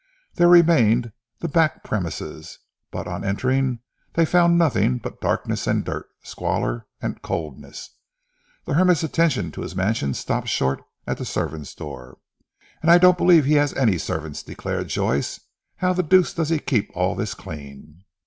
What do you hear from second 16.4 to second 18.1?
he keep all this clean?"